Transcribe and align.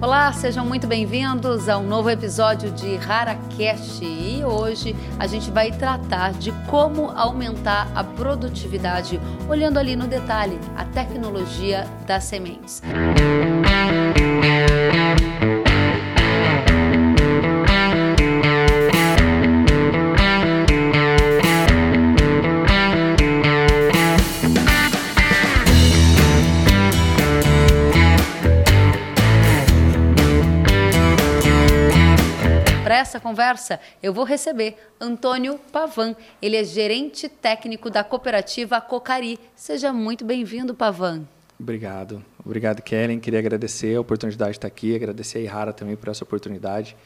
Olá, 0.00 0.32
sejam 0.32 0.64
muito 0.64 0.86
bem-vindos 0.86 1.68
a 1.68 1.76
um 1.76 1.84
novo 1.84 2.08
episódio 2.08 2.70
de 2.70 2.94
RaraCast 2.94 4.04
e 4.04 4.44
hoje 4.44 4.94
a 5.18 5.26
gente 5.26 5.50
vai 5.50 5.72
tratar 5.72 6.34
de 6.34 6.52
como 6.70 7.10
aumentar 7.10 7.90
a 7.96 8.04
produtividade, 8.04 9.20
olhando 9.48 9.76
ali 9.76 9.96
no 9.96 10.06
detalhe 10.06 10.56
a 10.76 10.84
tecnologia 10.84 11.84
das 12.06 12.22
sementes. 12.22 12.80
Música 15.40 15.57
essa 32.90 33.20
conversa, 33.20 33.80
eu 34.02 34.12
vou 34.12 34.24
receber 34.24 34.76
Antônio 35.00 35.58
Pavan. 35.72 36.14
Ele 36.40 36.56
é 36.56 36.64
gerente 36.64 37.28
técnico 37.28 37.90
da 37.90 38.04
cooperativa 38.04 38.80
Cocari. 38.80 39.38
Seja 39.54 39.92
muito 39.92 40.24
bem-vindo, 40.24 40.74
Pavan. 40.74 41.24
Obrigado. 41.58 42.24
Obrigado, 42.44 42.80
Kellen. 42.82 43.18
Queria 43.18 43.40
agradecer 43.40 43.96
a 43.96 44.00
oportunidade 44.00 44.52
de 44.52 44.58
estar 44.58 44.68
aqui, 44.68 44.94
agradecer 44.94 45.38
a 45.38 45.40
Ihara 45.42 45.72
também 45.72 45.96
por 45.96 46.08
essa 46.08 46.24
oportunidade 46.24 46.96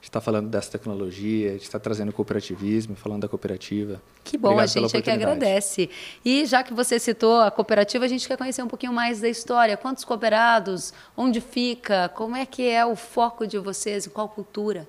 de 0.00 0.08
estar 0.08 0.20
falando 0.20 0.48
dessa 0.48 0.70
tecnologia, 0.70 1.56
de 1.56 1.64
estar 1.64 1.80
trazendo 1.80 2.12
cooperativismo, 2.12 2.94
falando 2.94 3.22
da 3.22 3.28
cooperativa. 3.28 4.00
Que 4.22 4.38
bom, 4.38 4.50
Obrigado 4.50 4.64
a 4.64 4.80
gente 4.80 4.96
é 4.96 5.02
que 5.02 5.10
agradece. 5.10 5.90
E 6.24 6.46
já 6.46 6.62
que 6.62 6.72
você 6.72 6.98
citou 6.98 7.40
a 7.40 7.50
cooperativa, 7.50 8.04
a 8.04 8.08
gente 8.08 8.28
quer 8.28 8.36
conhecer 8.36 8.62
um 8.62 8.68
pouquinho 8.68 8.92
mais 8.92 9.20
da 9.20 9.28
história. 9.28 9.76
Quantos 9.76 10.04
cooperados? 10.04 10.92
Onde 11.16 11.40
fica? 11.40 12.08
Como 12.10 12.36
é 12.36 12.46
que 12.46 12.68
é 12.68 12.86
o 12.86 12.94
foco 12.94 13.46
de 13.46 13.58
vocês? 13.58 14.06
Qual 14.06 14.28
cultura? 14.28 14.86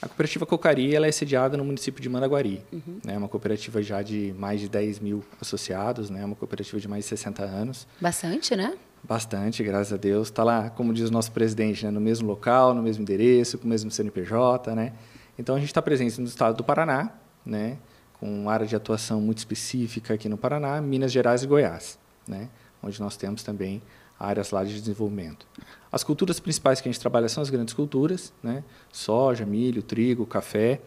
A 0.00 0.06
cooperativa 0.06 0.46
Cocari 0.46 0.94
ela 0.94 1.06
é 1.06 1.12
sediada 1.12 1.56
no 1.56 1.64
município 1.64 2.00
de 2.00 2.08
Mandaguari. 2.08 2.64
Uhum. 2.72 3.00
É 3.06 3.18
uma 3.18 3.28
cooperativa 3.28 3.82
já 3.82 4.00
de 4.00 4.32
mais 4.38 4.60
de 4.60 4.68
10 4.68 5.00
mil 5.00 5.24
associados, 5.40 6.08
né? 6.08 6.24
uma 6.24 6.36
cooperativa 6.36 6.78
de 6.78 6.86
mais 6.86 7.04
de 7.04 7.08
60 7.08 7.42
anos. 7.42 7.86
Bastante, 8.00 8.54
né? 8.54 8.76
Bastante, 9.02 9.62
graças 9.64 9.92
a 9.92 9.96
Deus. 9.96 10.28
Está 10.28 10.44
lá, 10.44 10.70
como 10.70 10.94
diz 10.94 11.08
o 11.08 11.12
nosso 11.12 11.32
presidente, 11.32 11.84
né? 11.84 11.90
no 11.90 12.00
mesmo 12.00 12.28
local, 12.28 12.74
no 12.74 12.82
mesmo 12.82 13.02
endereço, 13.02 13.58
com 13.58 13.64
o 13.64 13.68
mesmo 13.68 13.90
CNPJ. 13.90 14.72
Né? 14.74 14.92
Então, 15.36 15.56
a 15.56 15.58
gente 15.58 15.68
está 15.68 15.82
presente 15.82 16.20
no 16.20 16.26
estado 16.28 16.56
do 16.56 16.64
Paraná, 16.64 17.10
né? 17.44 17.76
com 18.20 18.48
área 18.48 18.66
de 18.66 18.76
atuação 18.76 19.20
muito 19.20 19.38
específica 19.38 20.14
aqui 20.14 20.28
no 20.28 20.36
Paraná, 20.36 20.80
Minas 20.80 21.10
Gerais 21.10 21.42
e 21.42 21.46
Goiás, 21.46 21.98
né? 22.26 22.48
onde 22.80 23.00
nós 23.00 23.16
temos 23.16 23.42
também 23.42 23.82
áreas 24.18 24.50
lá 24.50 24.64
de 24.64 24.74
desenvolvimento. 24.74 25.46
As 25.90 26.02
culturas 26.02 26.40
principais 26.40 26.80
que 26.80 26.88
a 26.88 26.92
gente 26.92 27.00
trabalha 27.00 27.28
são 27.28 27.42
as 27.42 27.50
grandes 27.50 27.72
culturas, 27.72 28.32
né? 28.42 28.64
soja, 28.92 29.46
milho, 29.46 29.82
trigo, 29.82 30.26
café. 30.26 30.80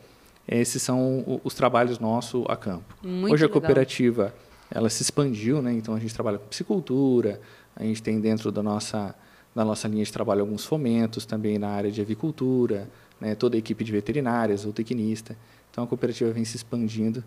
Esses 0.48 0.82
são 0.82 1.42
os 1.44 1.54
trabalhos 1.54 2.00
nossos 2.00 2.44
a 2.48 2.56
campo. 2.56 2.96
Muito 3.02 3.34
Hoje 3.34 3.46
a 3.46 3.50
cooperativa 3.50 4.34
ela 4.70 4.90
se 4.90 5.02
expandiu, 5.02 5.62
né? 5.62 5.74
então 5.74 5.94
a 5.96 6.00
gente 6.00 6.14
trabalha 6.14 6.38
com 6.38 6.48
piscicultura, 6.48 7.42
a 7.76 7.84
gente 7.84 8.02
tem 8.02 8.20
dentro 8.20 8.52
da 8.52 8.62
nossa, 8.62 9.16
da 9.56 9.66
nossa 9.66 9.88
linha 9.88 10.04
de 10.04 10.12
trabalho 10.12 10.42
alguns 10.42 10.66
fomentos 10.66 11.26
também 11.26 11.58
na 11.58 11.70
área 11.70 11.92
de 11.92 12.02
avicultura, 12.02 12.90
né? 13.20 13.36
toda 13.36 13.56
a 13.56 13.60
equipe 13.60 13.84
de 13.84 13.92
veterinárias, 13.92 14.66
ou 14.66 14.74
tecnista. 14.74 15.36
Então 15.70 15.84
a 15.84 15.88
cooperativa 15.88 16.32
vem 16.32 16.46
se 16.46 16.58
expandindo 16.58 17.24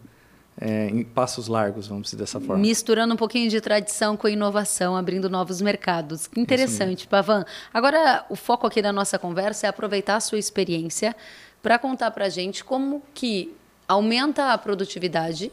é, 0.61 0.87
em 0.89 1.03
passos 1.03 1.49
largos, 1.49 1.89
vamos 1.89 2.05
dizer 2.05 2.17
dessa 2.17 2.41
forma. 2.41 2.59
Misturando 2.59 3.15
um 3.15 3.17
pouquinho 3.17 3.51
de 3.51 3.61
tradição 3.61 4.17
com 4.17 4.29
inovação, 4.29 4.97
abrindo 4.97 5.29
novos 5.29 5.61
mercados. 5.61 6.27
Que 6.27 6.41
interessante, 6.41 7.07
Pavan. 7.07 7.45
Agora, 7.73 8.25
o 8.29 8.37
foco 8.37 8.67
aqui 8.67 8.81
da 8.81 8.93
nossa 8.93 9.19
conversa 9.19 9.67
é 9.67 9.71
aproveitar 9.71 10.17
a 10.17 10.21
sua 10.21 10.39
experiência 10.39 11.15
para 11.63 11.79
contar 11.79 12.11
para 12.11 12.27
a 12.27 12.29
gente 12.29 12.65
como 12.65 13.03
que 13.13 13.55
aumenta 13.89 14.53
a 14.53 14.59
produtividade 14.59 15.51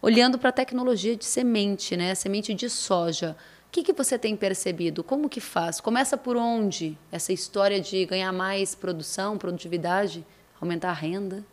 olhando 0.00 0.38
para 0.38 0.48
a 0.48 0.52
tecnologia 0.52 1.16
de 1.16 1.24
semente, 1.24 1.96
né? 1.96 2.14
Semente 2.14 2.52
de 2.54 2.68
soja. 2.68 3.36
O 3.68 3.72
que, 3.72 3.82
que 3.82 3.92
você 3.92 4.18
tem 4.18 4.36
percebido? 4.36 5.04
Como 5.04 5.28
que 5.28 5.40
faz? 5.40 5.80
Começa 5.80 6.16
por 6.16 6.36
onde 6.36 6.98
essa 7.10 7.32
história 7.32 7.80
de 7.80 8.04
ganhar 8.04 8.32
mais 8.32 8.74
produção, 8.74 9.38
produtividade, 9.38 10.26
aumentar 10.60 10.90
a 10.90 10.94
renda? 10.94 11.44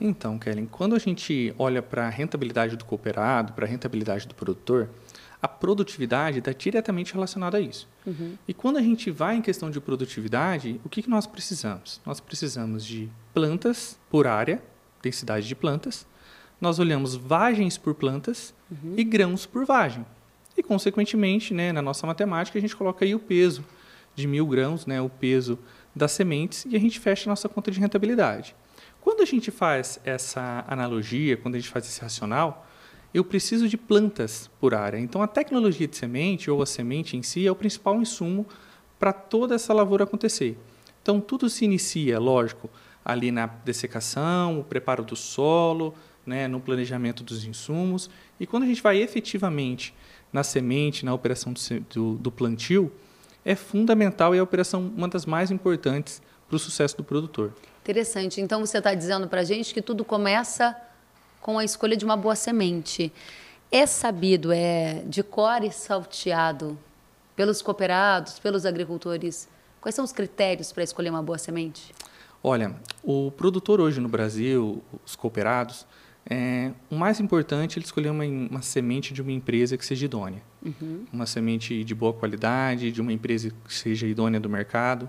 Então, 0.00 0.38
Kellen, 0.38 0.66
quando 0.66 0.94
a 0.94 0.98
gente 0.98 1.54
olha 1.58 1.82
para 1.82 2.06
a 2.06 2.10
rentabilidade 2.10 2.76
do 2.76 2.84
cooperado, 2.84 3.52
para 3.52 3.66
a 3.66 3.68
rentabilidade 3.68 4.26
do 4.26 4.34
produtor, 4.34 4.88
a 5.40 5.48
produtividade 5.48 6.38
está 6.38 6.52
diretamente 6.52 7.12
relacionada 7.12 7.58
a 7.58 7.60
isso. 7.60 7.88
Uhum. 8.06 8.36
E 8.48 8.54
quando 8.54 8.78
a 8.78 8.82
gente 8.82 9.10
vai 9.10 9.36
em 9.36 9.42
questão 9.42 9.70
de 9.70 9.80
produtividade, 9.80 10.80
o 10.84 10.88
que, 10.88 11.02
que 11.02 11.10
nós 11.10 11.26
precisamos? 11.26 12.00
Nós 12.06 12.20
precisamos 12.20 12.84
de 12.84 13.08
plantas 13.34 13.98
por 14.10 14.26
área, 14.26 14.62
densidade 15.02 15.46
de 15.46 15.54
plantas, 15.54 16.06
nós 16.60 16.78
olhamos 16.78 17.14
vagens 17.14 17.76
por 17.76 17.94
plantas 17.94 18.54
uhum. 18.70 18.94
e 18.96 19.04
grãos 19.04 19.44
por 19.44 19.66
vagem. 19.66 20.06
E, 20.56 20.62
consequentemente, 20.62 21.52
né, 21.52 21.70
na 21.70 21.82
nossa 21.82 22.06
matemática, 22.06 22.58
a 22.58 22.60
gente 22.60 22.74
coloca 22.74 23.04
aí 23.04 23.14
o 23.14 23.18
peso 23.18 23.62
de 24.14 24.26
mil 24.26 24.46
grãos, 24.46 24.86
né, 24.86 25.00
o 25.02 25.10
peso 25.10 25.58
das 25.94 26.12
sementes, 26.12 26.64
e 26.68 26.74
a 26.74 26.78
gente 26.80 26.98
fecha 26.98 27.28
a 27.28 27.30
nossa 27.30 27.48
conta 27.48 27.70
de 27.70 27.78
rentabilidade. 27.78 28.56
Quando 29.06 29.22
a 29.22 29.24
gente 29.24 29.52
faz 29.52 30.00
essa 30.04 30.64
analogia, 30.66 31.36
quando 31.36 31.54
a 31.54 31.58
gente 31.60 31.70
faz 31.70 31.86
esse 31.86 32.00
racional, 32.00 32.66
eu 33.14 33.22
preciso 33.22 33.68
de 33.68 33.76
plantas 33.76 34.50
por 34.58 34.74
área. 34.74 34.98
Então, 34.98 35.22
a 35.22 35.28
tecnologia 35.28 35.86
de 35.86 35.96
semente, 35.96 36.50
ou 36.50 36.60
a 36.60 36.66
semente 36.66 37.16
em 37.16 37.22
si, 37.22 37.46
é 37.46 37.52
o 37.52 37.54
principal 37.54 38.02
insumo 38.02 38.44
para 38.98 39.12
toda 39.12 39.54
essa 39.54 39.72
lavoura 39.72 40.02
acontecer. 40.02 40.58
Então, 41.00 41.20
tudo 41.20 41.48
se 41.48 41.64
inicia, 41.64 42.18
lógico, 42.18 42.68
ali 43.04 43.30
na 43.30 43.46
dessecação, 43.46 44.58
o 44.58 44.64
preparo 44.64 45.04
do 45.04 45.14
solo, 45.14 45.94
né, 46.26 46.48
no 46.48 46.58
planejamento 46.58 47.22
dos 47.22 47.44
insumos. 47.44 48.10
E 48.40 48.44
quando 48.44 48.64
a 48.64 48.66
gente 48.66 48.82
vai 48.82 49.00
efetivamente 49.00 49.94
na 50.32 50.42
semente, 50.42 51.04
na 51.04 51.14
operação 51.14 51.52
do, 51.52 51.60
do, 51.94 52.14
do 52.16 52.32
plantio, 52.32 52.90
é 53.44 53.54
fundamental 53.54 54.34
e 54.34 54.38
é 54.38 54.40
a 54.40 54.42
operação 54.42 54.92
uma 54.96 55.06
das 55.06 55.24
mais 55.24 55.52
importantes 55.52 56.20
para 56.48 56.56
o 56.56 56.58
sucesso 56.58 56.96
do 56.96 57.04
produtor. 57.04 57.52
Interessante. 57.86 58.40
Então 58.40 58.66
você 58.66 58.78
está 58.78 58.94
dizendo 58.94 59.28
para 59.28 59.42
a 59.42 59.44
gente 59.44 59.72
que 59.72 59.80
tudo 59.80 60.04
começa 60.04 60.76
com 61.40 61.56
a 61.56 61.64
escolha 61.64 61.96
de 61.96 62.04
uma 62.04 62.16
boa 62.16 62.34
semente. 62.34 63.12
É 63.70 63.86
sabido, 63.86 64.50
é 64.50 65.04
de 65.06 65.22
cor 65.22 65.62
e 65.62 65.70
salteado 65.70 66.76
pelos 67.36 67.62
cooperados, 67.62 68.40
pelos 68.40 68.66
agricultores. 68.66 69.48
Quais 69.80 69.94
são 69.94 70.04
os 70.04 70.10
critérios 70.10 70.72
para 70.72 70.82
escolher 70.82 71.10
uma 71.10 71.22
boa 71.22 71.38
semente? 71.38 71.94
Olha, 72.42 72.74
o 73.04 73.30
produtor 73.30 73.80
hoje 73.80 74.00
no 74.00 74.08
Brasil, 74.08 74.82
os 75.04 75.14
cooperados, 75.14 75.86
é, 76.28 76.72
o 76.90 76.96
mais 76.96 77.20
importante 77.20 77.76
é 77.76 77.78
ele 77.78 77.86
escolher 77.86 78.10
uma, 78.10 78.24
uma, 78.24 78.62
semente 78.62 79.14
de 79.14 79.22
uma 79.22 79.30
empresa 79.30 79.76
que 79.76 79.86
seja 79.86 80.06
idônea. 80.06 80.42
Uhum. 80.60 81.04
Uma 81.12 81.24
semente 81.24 81.84
de 81.84 81.94
boa 81.94 82.12
qualidade, 82.12 82.90
de 82.90 83.00
uma 83.00 83.12
empresa 83.12 83.52
que 83.64 83.72
seja 83.72 84.08
idônea 84.08 84.40
do 84.40 84.50
mercado. 84.50 85.08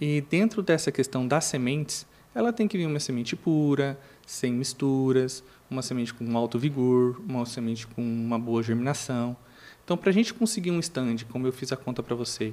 E 0.00 0.20
dentro 0.22 0.62
dessa 0.62 0.90
questão 0.90 1.26
das 1.26 1.44
sementes, 1.44 2.06
ela 2.34 2.52
tem 2.52 2.66
que 2.66 2.76
vir 2.76 2.86
uma 2.86 2.98
semente 2.98 3.36
pura, 3.36 3.98
sem 4.26 4.52
misturas, 4.52 5.44
uma 5.70 5.82
semente 5.82 6.12
com 6.12 6.36
alto 6.36 6.58
vigor, 6.58 7.20
uma 7.28 7.46
semente 7.46 7.86
com 7.86 8.02
uma 8.02 8.38
boa 8.38 8.62
germinação. 8.62 9.36
Então, 9.84 9.96
para 9.96 10.10
a 10.10 10.12
gente 10.12 10.34
conseguir 10.34 10.70
um 10.70 10.80
stand, 10.80 11.18
como 11.30 11.46
eu 11.46 11.52
fiz 11.52 11.70
a 11.70 11.76
conta 11.76 12.02
para 12.02 12.16
você, 12.16 12.52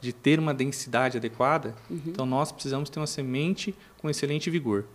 de 0.00 0.12
ter 0.12 0.38
uma 0.38 0.54
densidade 0.54 1.18
adequada, 1.18 1.74
uhum. 1.90 2.00
então 2.06 2.24
nós 2.24 2.50
precisamos 2.50 2.88
ter 2.88 2.98
uma 2.98 3.06
semente 3.06 3.74
com 3.98 4.08
excelente 4.08 4.48
vigor. 4.48 4.86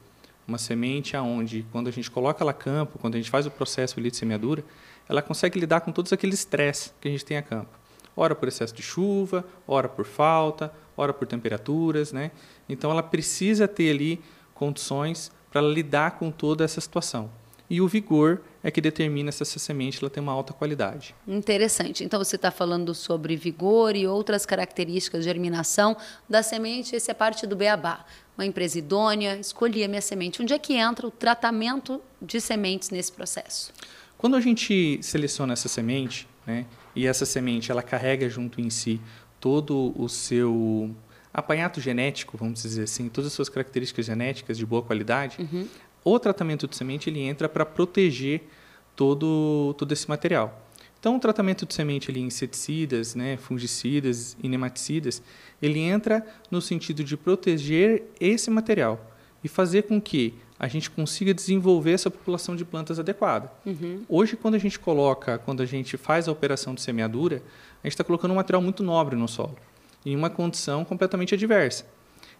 Uma 0.47 0.57
semente 0.57 1.16
aonde, 1.16 1.66
quando 1.72 1.88
a 1.88 1.91
gente 1.91 2.09
coloca 2.09 2.44
ela 2.44 2.51
a 2.51 2.53
campo, 2.53 3.00
quando 3.00 3.16
a 3.16 3.17
gente 3.17 3.29
faz 3.29 3.45
o 3.45 3.51
processo 3.51 4.00
de 4.01 4.16
semeadura, 4.16 4.63
ela 5.07 5.22
consegue 5.22 5.59
lidar 5.59 5.81
com 5.81 5.91
todos 5.91 6.11
aqueles 6.11 6.39
estresse 6.39 6.91
que 7.00 7.07
a 7.07 7.11
gente 7.11 7.23
tem 7.23 7.38
a 7.38 7.41
campo. 7.41 7.84
Ora 8.16 8.34
por 8.34 8.48
excesso 8.48 8.74
de 8.74 8.81
chuva, 8.81 9.46
ora 9.68 9.90
por 9.90 10.06
falta, 10.06 10.74
ora 10.96 11.14
por 11.14 11.28
temperaturas, 11.28 12.14
né? 12.14 12.31
Então 12.67 12.90
ela 12.90 13.03
precisa 13.03 13.67
ter 13.67 13.91
ali 13.91 14.22
condições 14.53 15.32
para 15.52 15.62
lidar 15.62 16.12
com 16.17 16.32
toda 16.32 16.64
essa 16.64 16.79
situação. 16.79 17.29
E 17.70 17.82
o 17.82 17.88
vigor 17.88 18.41
é 18.64 18.70
que 18.70 18.79
determina 18.79 19.32
se 19.32 19.41
essa 19.41 19.58
semente 19.58 20.00
ela 20.02 20.09
tem 20.09 20.22
uma 20.22 20.32
alta 20.32 20.53
qualidade. 20.53 21.16
Interessante. 21.28 22.03
Então 22.03 22.23
você 22.23 22.35
está 22.35 22.52
falando 22.52 22.94
sobre 22.94 23.35
vigor 23.35 23.96
e 23.96 24.06
outras 24.06 24.46
características 24.46 25.22
de 25.22 25.26
germinação 25.26 25.97
da 26.29 26.44
semente. 26.44 26.96
Essa 26.96 27.11
é 27.11 27.14
parte 27.14 27.47
do 27.47 27.56
beabá. 27.56 28.06
Uma 28.38 28.46
empresa 28.46 28.78
idônea, 28.78 29.38
escolhi 29.38 29.84
a 29.84 29.88
minha 29.88 30.02
semente. 30.02 30.41
Onde 30.41 30.53
é 30.53 30.59
que 30.59 30.73
entra 30.73 31.08
o 31.08 31.11
tratamento 31.11 32.02
de 32.22 32.40
sementes 32.40 32.91
nesse 32.91 33.11
processo? 33.11 33.73
Quando 34.18 34.35
a 34.35 34.41
gente 34.41 35.00
seleciona 35.02 35.53
essa 35.53 35.68
semente, 35.68 36.28
né, 36.46 36.66
e 36.96 37.06
essa 37.06 37.26
semente 37.26 37.72
ela 37.72 37.84
carrega 37.84 38.30
junto 38.30 38.62
em 38.62 38.70
si 38.70 39.02
todo 39.40 39.94
o 39.96 40.08
seu 40.08 40.96
apanhado 41.34 41.82
genético, 41.82 42.38
vamos 42.38 42.64
dizer 42.64 42.84
assim, 42.84 43.09
todas 43.09 43.28
as 43.28 43.34
suas 43.34 43.50
características 43.50 44.06
genéticas 44.06 44.58
de 44.58 44.66
boa 44.66 44.82
qualidade, 44.82 45.38
uhum. 45.40 45.68
o 46.03 46.18
tratamento 46.18 46.68
de 46.68 46.76
semente 46.76 47.09
ele 47.09 47.20
entra 47.20 47.50
para 47.50 47.66
proteger 47.66 48.47
todo, 48.96 49.76
todo 49.78 49.92
esse 49.92 50.08
material. 50.08 50.62
Então, 50.97 51.18
o 51.18 51.20
tratamento 51.20 51.68
de 51.68 51.74
semente 51.74 52.09
ali, 52.09 52.22
inseticidas, 52.22 53.14
né, 53.14 53.38
fungicidas 53.38 54.36
e 54.42 54.50
nematicidas, 54.50 55.22
ele 55.62 55.80
entra 55.80 56.26
no 56.50 56.59
sentido 56.59 57.03
de 57.03 57.16
proteger 57.16 58.06
esse 58.20 58.50
material 58.50 59.12
e 59.44 59.47
fazer 59.47 59.84
com 59.84 60.02
que 60.02 60.34
a 60.57 60.67
gente 60.67 60.90
consiga 60.90 61.34
desenvolver 61.34 61.91
essa 61.91 62.09
população 62.09 62.55
de 62.55 62.63
plantas 62.63 62.99
adequada. 62.99 63.52
Uhum. 63.66 64.03
Hoje, 64.07 64.37
quando 64.37 64.55
a 64.55 64.57
gente 64.57 64.79
coloca, 64.79 65.37
quando 65.37 65.61
a 65.61 65.66
gente 65.66 65.97
faz 65.97 66.28
a 66.28 66.31
operação 66.31 66.73
de 66.73 66.81
semeadura, 66.81 67.41
a 67.84 67.87
gente 67.87 67.93
está 67.93 68.03
colocando 68.03 68.31
um 68.31 68.35
material 68.35 68.61
muito 68.61 68.81
nobre 68.81 69.16
no 69.16 69.28
solo, 69.28 69.57
em 70.05 70.16
uma 70.16 70.29
condição 70.29 70.85
completamente 70.85 71.35
adversa. 71.35 71.85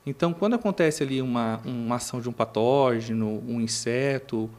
Então, 0.06 0.34
quando 0.34 0.54
acontece 0.54 1.04
ali 1.04 1.22
uma, 1.22 1.60
uma 1.66 1.96
ação 1.96 2.22
de 2.22 2.30
um 2.30 2.32
patógeno, 2.32 3.44
um 3.48 3.60
inseto, 3.60 4.50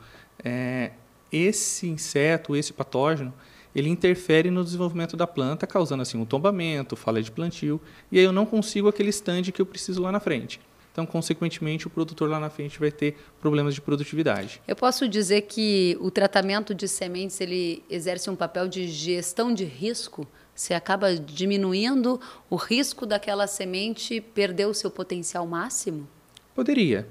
é, 0.45 0.91
esse 1.33 1.89
inseto, 1.89 2.55
esse 2.57 2.73
patógeno, 2.73 3.33
ele 3.75 3.89
interfere 3.89 4.51
no 4.51 4.65
desenvolvimento 4.65 5.17
da 5.17 5.27
planta, 5.27 5.67
causando 5.67 6.03
assim 6.03 6.19
um 6.19 6.25
tombamento, 6.25 6.97
falha 6.97 7.23
de 7.23 7.31
plantio, 7.31 7.81
e 8.11 8.19
aí 8.19 8.25
eu 8.25 8.33
não 8.33 8.47
consigo 8.47 8.89
aquele 8.89 9.11
stand 9.11 9.43
que 9.45 9.61
eu 9.61 9.67
preciso 9.67 10.03
lá 10.03 10.11
na 10.11 10.19
frente. 10.19 10.61
Então, 10.97 11.05
consequentemente, 11.05 11.87
o 11.87 11.91
produtor 11.91 12.27
lá 12.27 12.41
na 12.41 12.49
frente 12.49 12.81
vai 12.81 12.91
ter 12.91 13.19
problemas 13.39 13.75
de 13.75 13.83
produtividade. 13.83 14.63
Eu 14.67 14.75
posso 14.75 15.07
dizer 15.07 15.43
que 15.43 15.95
o 16.01 16.11
tratamento 16.11 16.75
de 16.75 16.89
sementes 16.89 17.39
ele 17.39 17.85
exerce 17.91 18.31
um 18.31 18.35
papel 18.35 18.67
de 18.67 18.89
gestão 18.89 19.53
de 19.53 19.63
risco. 19.63 20.27
Você 20.55 20.73
acaba 20.73 21.15
diminuindo 21.15 22.19
o 22.49 22.57
risco 22.57 23.05
daquela 23.05 23.47
semente 23.47 24.23
perder 24.23 24.69
o 24.69 24.73
seu 24.73 24.91
potencial 24.91 25.47
máximo? 25.47 26.09
Poderia, 26.55 27.07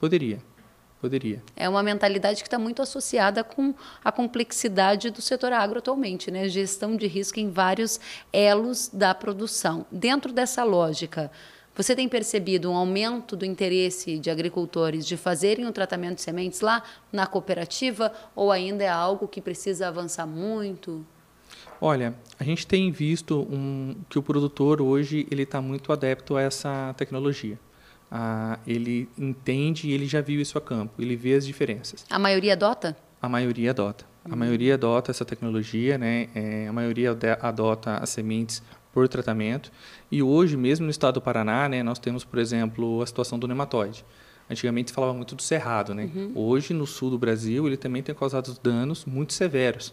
poderia. 0.00 0.38
Poderia. 0.98 1.42
É 1.54 1.68
uma 1.68 1.82
mentalidade 1.82 2.40
que 2.40 2.46
está 2.46 2.58
muito 2.58 2.80
associada 2.80 3.44
com 3.44 3.74
a 4.02 4.10
complexidade 4.10 5.10
do 5.10 5.20
setor 5.20 5.52
agro 5.52 5.78
atualmente, 5.78 6.30
né? 6.30 6.48
Gestão 6.48 6.96
de 6.96 7.06
risco 7.06 7.38
em 7.38 7.50
vários 7.50 8.00
elos 8.32 8.88
da 8.90 9.14
produção. 9.14 9.84
Dentro 9.92 10.32
dessa 10.32 10.64
lógica, 10.64 11.30
você 11.74 11.94
tem 11.94 12.08
percebido 12.08 12.70
um 12.70 12.76
aumento 12.76 13.36
do 13.36 13.44
interesse 13.44 14.18
de 14.18 14.30
agricultores 14.30 15.06
de 15.06 15.16
fazerem 15.16 15.66
o 15.66 15.72
tratamento 15.72 16.16
de 16.16 16.22
sementes 16.22 16.60
lá 16.60 16.82
na 17.12 17.26
cooperativa 17.26 18.12
ou 18.34 18.52
ainda 18.52 18.84
é 18.84 18.88
algo 18.88 19.26
que 19.26 19.40
precisa 19.40 19.88
avançar 19.88 20.26
muito? 20.26 21.04
Olha, 21.80 22.14
a 22.38 22.44
gente 22.44 22.66
tem 22.66 22.90
visto 22.90 23.46
um, 23.50 23.96
que 24.08 24.18
o 24.18 24.22
produtor 24.22 24.80
hoje 24.80 25.26
ele 25.30 25.42
está 25.42 25.60
muito 25.60 25.92
adepto 25.92 26.36
a 26.36 26.42
essa 26.42 26.94
tecnologia 26.96 27.58
ah, 28.16 28.60
ele 28.64 29.08
entende 29.18 29.88
e 29.88 29.92
ele 29.92 30.06
já 30.06 30.20
viu 30.20 30.40
isso 30.40 30.56
a 30.56 30.60
campo, 30.60 31.02
ele 31.02 31.16
vê 31.16 31.34
as 31.34 31.44
diferenças. 31.44 32.06
A 32.08 32.16
maioria 32.16 32.52
adota? 32.52 32.96
A 33.20 33.28
maioria 33.28 33.70
adota. 33.70 34.04
A 34.24 34.30
uhum. 34.30 34.36
maioria 34.36 34.74
adota 34.74 35.10
essa 35.10 35.24
tecnologia, 35.24 35.98
né? 35.98 36.28
É, 36.32 36.68
a 36.68 36.72
maioria 36.72 37.18
adota 37.40 37.96
as 37.96 38.10
sementes 38.10 38.62
por 38.94 39.08
tratamento. 39.08 39.72
E 40.10 40.22
hoje, 40.22 40.56
mesmo 40.56 40.84
no 40.84 40.90
estado 40.90 41.14
do 41.14 41.20
Paraná, 41.20 41.68
né, 41.68 41.82
nós 41.82 41.98
temos, 41.98 42.24
por 42.24 42.38
exemplo, 42.38 43.02
a 43.02 43.06
situação 43.06 43.38
do 43.38 43.48
nematóide. 43.48 44.04
Antigamente 44.48 44.90
se 44.90 44.94
falava 44.94 45.12
muito 45.12 45.34
do 45.34 45.42
cerrado, 45.42 45.94
né? 45.94 46.08
Uhum. 46.14 46.32
Hoje, 46.34 46.72
no 46.72 46.86
sul 46.86 47.10
do 47.10 47.18
Brasil, 47.18 47.66
ele 47.66 47.76
também 47.76 48.02
tem 48.02 48.14
causado 48.14 48.56
danos 48.62 49.04
muito 49.04 49.32
severos. 49.32 49.92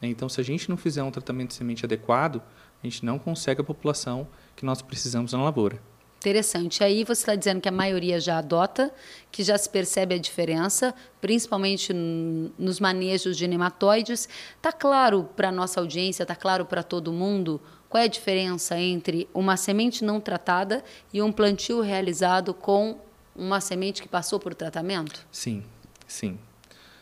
Então, 0.00 0.28
se 0.28 0.40
a 0.40 0.44
gente 0.44 0.70
não 0.70 0.76
fizer 0.76 1.02
um 1.02 1.10
tratamento 1.10 1.48
de 1.48 1.54
semente 1.54 1.84
adequado, 1.84 2.40
a 2.82 2.86
gente 2.86 3.04
não 3.04 3.18
consegue 3.18 3.60
a 3.60 3.64
população 3.64 4.26
que 4.56 4.64
nós 4.64 4.80
precisamos 4.80 5.32
na 5.32 5.42
lavoura. 5.42 5.80
Interessante. 6.18 6.82
Aí 6.82 7.04
você 7.04 7.22
está 7.22 7.34
dizendo 7.36 7.60
que 7.60 7.68
a 7.68 7.72
maioria 7.72 8.18
já 8.18 8.38
adota, 8.38 8.92
que 9.30 9.44
já 9.44 9.56
se 9.56 9.70
percebe 9.70 10.16
a 10.16 10.18
diferença, 10.18 10.92
principalmente 11.20 11.92
nos 11.92 12.80
manejos 12.80 13.36
de 13.36 13.46
nematóides. 13.46 14.28
Está 14.56 14.72
claro 14.72 15.28
para 15.36 15.48
a 15.48 15.52
nossa 15.52 15.78
audiência, 15.78 16.24
está 16.24 16.34
claro 16.34 16.66
para 16.66 16.82
todo 16.82 17.12
mundo 17.12 17.60
qual 17.88 18.02
é 18.02 18.04
a 18.04 18.08
diferença 18.08 18.78
entre 18.78 19.28
uma 19.32 19.56
semente 19.56 20.04
não 20.04 20.20
tratada 20.20 20.84
e 21.12 21.22
um 21.22 21.32
plantio 21.32 21.80
realizado 21.80 22.52
com 22.52 22.98
uma 23.34 23.60
semente 23.60 24.02
que 24.02 24.08
passou 24.08 24.38
por 24.38 24.54
tratamento? 24.54 25.26
Sim, 25.32 25.62
sim. 26.06 26.38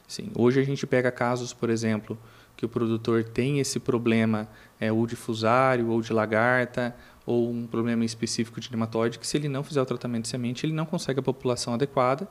sim. 0.06 0.30
Hoje 0.36 0.60
a 0.60 0.62
gente 0.62 0.86
pega 0.86 1.10
casos, 1.10 1.52
por 1.52 1.70
exemplo, 1.70 2.16
que 2.56 2.64
o 2.64 2.68
produtor 2.68 3.24
tem 3.24 3.58
esse 3.58 3.80
problema 3.80 4.46
é, 4.78 4.92
ou 4.92 5.06
de 5.06 5.16
fusário 5.16 5.88
ou 5.88 6.00
de 6.00 6.12
lagarta 6.12 6.94
ou 7.26 7.50
um 7.50 7.66
problema 7.66 8.04
específico 8.04 8.60
de 8.60 8.70
nematóide, 8.70 9.18
que 9.18 9.26
se 9.26 9.36
ele 9.36 9.48
não 9.48 9.64
fizer 9.64 9.82
o 9.82 9.84
tratamento 9.84 10.22
de 10.22 10.28
semente, 10.28 10.64
ele 10.64 10.72
não 10.72 10.86
consegue 10.86 11.18
a 11.18 11.22
população 11.22 11.74
adequada 11.74 12.28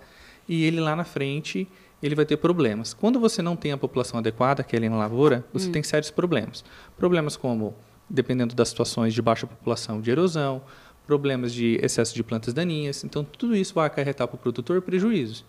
e 0.47 0.63
ele 0.63 0.79
lá 0.79 0.95
na 0.95 1.03
frente 1.03 1.67
ele 2.01 2.15
vai 2.15 2.25
ter 2.25 2.37
problemas. 2.37 2.93
Quando 2.93 3.19
você 3.19 3.41
não 3.41 3.55
tem 3.55 3.71
a 3.71 3.77
população 3.77 4.19
adequada, 4.19 4.63
que 4.63 4.75
é 4.75 4.89
na 4.89 4.97
lavoura, 4.97 5.45
você 5.51 5.67
hum. 5.67 5.71
tem 5.71 5.83
sérios 5.83 6.11
problemas. 6.11 6.63
Problemas 6.97 7.35
como, 7.35 7.75
dependendo 8.09 8.55
das 8.55 8.69
situações 8.69 9.13
de 9.13 9.21
baixa 9.21 9.45
população, 9.47 9.99
de 9.99 10.11
erosão, 10.11 10.61
problemas 11.05 11.53
de 11.53 11.79
excesso 11.81 12.13
de 12.13 12.23
plantas 12.23 12.53
daninhas. 12.53 13.03
Então, 13.03 13.23
tudo 13.23 13.55
isso 13.55 13.73
vai 13.73 13.87
acarretar 13.87 14.27
para 14.27 14.35
o 14.35 14.39
produtor 14.39 14.81
prejuízos. 14.81 15.43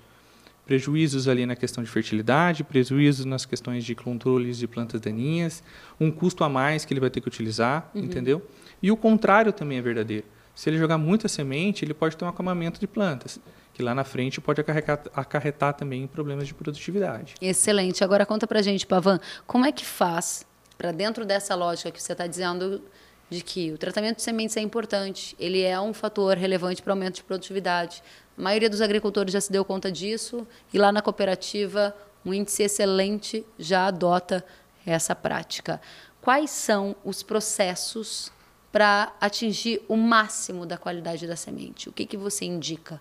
Prejuízos 0.66 1.28
ali 1.28 1.46
na 1.46 1.54
questão 1.54 1.82
de 1.82 1.88
fertilidade, 1.88 2.64
prejuízos 2.64 3.24
nas 3.24 3.46
questões 3.46 3.84
de 3.84 3.94
controles 3.94 4.58
de 4.58 4.66
plantas 4.66 5.00
daninhas, 5.00 5.62
um 5.98 6.10
custo 6.10 6.42
a 6.42 6.48
mais 6.48 6.84
que 6.84 6.92
ele 6.92 7.00
vai 7.00 7.08
ter 7.08 7.20
que 7.20 7.28
utilizar, 7.28 7.88
uhum. 7.94 8.02
entendeu? 8.02 8.44
E 8.82 8.90
o 8.90 8.96
contrário 8.96 9.52
também 9.52 9.78
é 9.78 9.82
verdadeiro. 9.82 10.26
Se 10.54 10.68
ele 10.68 10.76
jogar 10.76 10.98
muita 10.98 11.28
semente, 11.28 11.84
ele 11.84 11.94
pode 11.94 12.16
ter 12.16 12.24
um 12.24 12.28
acamamento 12.28 12.80
de 12.80 12.86
plantas, 12.86 13.38
que 13.72 13.82
lá 13.82 13.94
na 13.94 14.04
frente 14.04 14.40
pode 14.40 14.60
acarretar, 14.60 15.02
acarretar 15.14 15.74
também 15.74 16.06
problemas 16.06 16.48
de 16.48 16.54
produtividade. 16.54 17.34
Excelente. 17.40 18.02
Agora 18.02 18.26
conta 18.26 18.46
pra 18.46 18.60
gente, 18.60 18.86
Pavan, 18.86 19.20
como 19.46 19.66
é 19.66 19.70
que 19.70 19.84
faz 19.84 20.44
para 20.76 20.92
dentro 20.92 21.24
dessa 21.24 21.54
lógica 21.54 21.90
que 21.90 22.02
você 22.02 22.12
está 22.12 22.26
dizendo 22.26 22.82
de 23.28 23.42
que 23.42 23.72
o 23.72 23.78
tratamento 23.78 24.16
de 24.16 24.22
sementes 24.22 24.56
é 24.56 24.60
importante, 24.60 25.34
ele 25.38 25.62
é 25.62 25.80
um 25.80 25.92
fator 25.92 26.36
relevante 26.36 26.82
para 26.82 26.90
o 26.90 26.94
aumento 26.94 27.16
de 27.16 27.24
produtividade. 27.24 28.02
A 28.38 28.42
maioria 28.42 28.70
dos 28.70 28.80
agricultores 28.80 29.32
já 29.32 29.40
se 29.40 29.50
deu 29.50 29.64
conta 29.64 29.90
disso 29.90 30.46
e 30.72 30.78
lá 30.78 30.92
na 30.92 31.02
cooperativa 31.02 31.94
um 32.24 32.32
índice 32.32 32.62
excelente 32.62 33.44
já 33.58 33.86
adota 33.86 34.44
essa 34.84 35.14
prática. 35.14 35.80
Quais 36.20 36.50
são 36.50 36.94
os 37.04 37.22
processos 37.22 38.32
para 38.70 39.12
atingir 39.20 39.80
o 39.88 39.96
máximo 39.96 40.66
da 40.66 40.76
qualidade 40.76 41.26
da 41.26 41.36
semente? 41.36 41.88
O 41.88 41.92
que, 41.92 42.04
que 42.04 42.16
você 42.16 42.44
indica? 42.44 43.00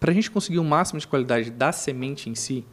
Para 0.00 0.12
a 0.12 0.14
gente 0.14 0.30
conseguir 0.30 0.58
o 0.58 0.64
máximo 0.64 1.00
de 1.00 1.06
qualidade 1.06 1.50
da 1.50 1.72
semente 1.72 2.30
em 2.30 2.34
si, 2.34 2.64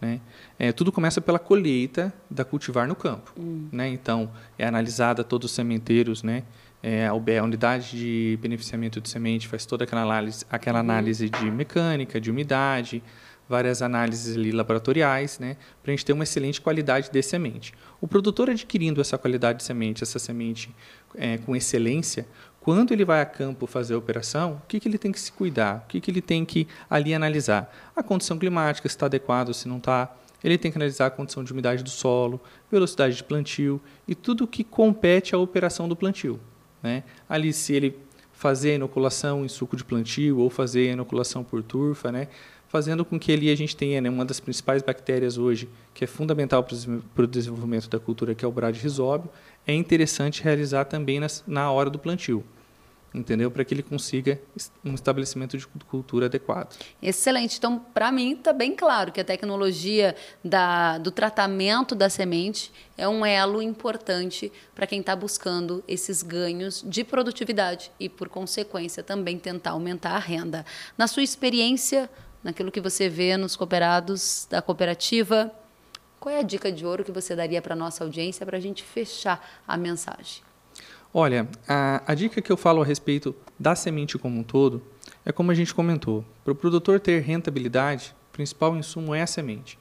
né, 0.00 0.20
é, 0.58 0.72
tudo 0.72 0.92
começa 0.92 1.20
pela 1.20 1.38
colheita 1.38 2.12
da 2.30 2.44
cultivar 2.44 2.86
no 2.86 2.94
campo. 2.94 3.32
Hum. 3.38 3.68
Né? 3.72 3.88
Então, 3.88 4.30
é 4.58 4.66
analisada 4.66 5.24
todos 5.24 5.50
os 5.50 5.54
sementeiros, 5.54 6.22
né? 6.22 6.42
É, 6.82 7.06
a 7.08 7.14
unidade 7.14 7.98
de 7.98 8.38
beneficiamento 8.40 9.00
de 9.00 9.08
semente 9.08 9.48
faz 9.48 9.66
toda 9.66 9.82
aquela 9.84 10.02
análise, 10.02 10.44
aquela 10.48 10.78
uhum. 10.78 10.84
análise 10.84 11.28
de 11.28 11.50
mecânica, 11.50 12.20
de 12.20 12.30
umidade, 12.30 13.02
várias 13.48 13.82
análises 13.82 14.36
ali 14.36 14.52
laboratoriais, 14.52 15.38
né, 15.38 15.56
para 15.82 15.92
a 15.92 15.96
gente 15.96 16.04
ter 16.04 16.12
uma 16.12 16.24
excelente 16.24 16.60
qualidade 16.60 17.10
de 17.10 17.22
semente. 17.22 17.72
O 18.00 18.06
produtor 18.06 18.50
adquirindo 18.50 19.00
essa 19.00 19.16
qualidade 19.16 19.58
de 19.58 19.64
semente, 19.64 20.02
essa 20.02 20.18
semente 20.18 20.74
é, 21.14 21.38
com 21.38 21.54
excelência, 21.54 22.26
quando 22.66 22.90
ele 22.90 23.04
vai 23.04 23.20
a 23.20 23.24
campo 23.24 23.64
fazer 23.64 23.94
a 23.94 23.98
operação, 23.98 24.54
o 24.54 24.66
que, 24.66 24.80
que 24.80 24.88
ele 24.88 24.98
tem 24.98 25.12
que 25.12 25.20
se 25.20 25.30
cuidar? 25.30 25.84
O 25.84 25.86
que, 25.86 26.00
que 26.00 26.10
ele 26.10 26.20
tem 26.20 26.44
que 26.44 26.66
ali 26.90 27.14
analisar? 27.14 27.72
A 27.94 28.02
condição 28.02 28.36
climática, 28.36 28.88
se 28.88 28.96
está 28.96 29.06
adequado, 29.06 29.54
se 29.54 29.68
não 29.68 29.76
está. 29.76 30.12
Ele 30.42 30.58
tem 30.58 30.72
que 30.72 30.76
analisar 30.76 31.06
a 31.06 31.10
condição 31.10 31.44
de 31.44 31.52
umidade 31.52 31.84
do 31.84 31.90
solo, 31.90 32.40
velocidade 32.68 33.14
de 33.14 33.22
plantio 33.22 33.80
e 34.08 34.16
tudo 34.16 34.48
que 34.48 34.64
compete 34.64 35.32
à 35.32 35.38
operação 35.38 35.88
do 35.88 35.94
plantio. 35.94 36.40
Né? 36.82 37.04
Ali, 37.28 37.52
se 37.52 37.72
ele 37.72 37.96
fazer 38.32 38.72
a 38.72 38.74
inoculação 38.74 39.44
em 39.44 39.48
suco 39.48 39.76
de 39.76 39.84
plantio 39.84 40.40
ou 40.40 40.50
fazer 40.50 40.88
a 40.88 40.92
inoculação 40.94 41.44
por 41.44 41.62
turfa, 41.62 42.10
né? 42.10 42.26
Fazendo 42.68 43.04
com 43.04 43.18
que 43.18 43.32
ali 43.32 43.50
a 43.50 43.56
gente 43.56 43.76
tenha 43.76 44.00
né, 44.00 44.10
uma 44.10 44.24
das 44.24 44.40
principais 44.40 44.82
bactérias 44.82 45.38
hoje, 45.38 45.68
que 45.94 46.04
é 46.04 46.06
fundamental 46.06 46.64
para 46.64 47.24
o 47.24 47.26
desenvolvimento 47.26 47.88
da 47.88 47.98
cultura, 47.98 48.34
que 48.34 48.44
é 48.44 48.48
o 48.48 48.52
bradyrhizóbio, 48.52 49.30
é 49.66 49.74
interessante 49.74 50.42
realizar 50.42 50.84
também 50.84 51.20
nas, 51.20 51.42
na 51.46 51.70
hora 51.70 51.90
do 51.90 51.98
plantio 51.98 52.44
entendeu? 53.16 53.50
Para 53.50 53.64
que 53.64 53.72
ele 53.72 53.82
consiga 53.82 54.40
um 54.84 54.94
estabelecimento 54.94 55.56
de 55.56 55.66
cultura 55.66 56.26
adequado. 56.26 56.76
Excelente. 57.00 57.56
Então, 57.56 57.78
para 57.78 58.12
mim, 58.12 58.34
está 58.34 58.52
bem 58.52 58.76
claro 58.76 59.10
que 59.10 59.20
a 59.20 59.24
tecnologia 59.24 60.14
da, 60.44 60.98
do 60.98 61.10
tratamento 61.10 61.94
da 61.94 62.10
semente 62.10 62.70
é 62.96 63.08
um 63.08 63.24
elo 63.24 63.62
importante 63.62 64.52
para 64.74 64.86
quem 64.86 65.00
está 65.00 65.16
buscando 65.16 65.82
esses 65.88 66.22
ganhos 66.22 66.84
de 66.86 67.02
produtividade 67.02 67.90
e, 67.98 68.08
por 68.08 68.28
consequência, 68.28 69.02
também 69.02 69.38
tentar 69.38 69.70
aumentar 69.70 70.12
a 70.12 70.18
renda. 70.18 70.64
Na 70.96 71.06
sua 71.06 71.22
experiência, 71.22 72.10
naquilo 72.46 72.70
que 72.70 72.80
você 72.80 73.08
vê 73.08 73.36
nos 73.36 73.56
cooperados 73.56 74.46
da 74.48 74.62
cooperativa. 74.62 75.50
Qual 76.20 76.32
é 76.32 76.38
a 76.38 76.42
dica 76.42 76.70
de 76.70 76.86
ouro 76.86 77.02
que 77.02 77.10
você 77.10 77.34
daria 77.34 77.60
para 77.60 77.74
a 77.74 77.76
nossa 77.76 78.04
audiência 78.04 78.46
para 78.46 78.56
a 78.56 78.60
gente 78.60 78.84
fechar 78.84 79.44
a 79.66 79.76
mensagem? 79.76 80.44
Olha, 81.12 81.48
a, 81.66 82.04
a, 82.06 82.14
dica 82.14 82.40
que 82.40 82.52
eu 82.52 82.56
falo 82.56 82.82
a 82.82 82.84
respeito 82.84 83.34
da 83.58 83.74
semente 83.74 84.16
como 84.16 84.38
um 84.38 84.44
todo 84.44 84.80
é 85.24 85.32
como 85.32 85.50
a 85.50 85.54
gente 85.54 85.74
comentou. 85.74 86.24
Para 86.44 86.52
o 86.52 86.54
produtor 86.54 87.00
ter 87.00 87.20
rentabilidade, 87.20 88.14
o 88.30 88.32
principal 88.32 88.76
insumo 88.76 89.12
é 89.12 89.22
a 89.22 89.26
semente. 89.26 89.76